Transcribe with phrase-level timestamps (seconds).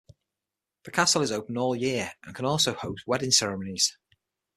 [0.83, 3.99] The castle is open all year, and can also host wedding ceremonies.